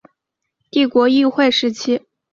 [0.71, 2.01] 帝国议会时期。